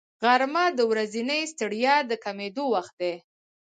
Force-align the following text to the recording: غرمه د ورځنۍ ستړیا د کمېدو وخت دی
غرمه 0.21 0.65
د 0.77 0.79
ورځنۍ 0.91 1.41
ستړیا 1.53 1.95
د 2.09 2.11
کمېدو 2.23 2.63
وخت 2.75 2.93
دی 3.01 3.13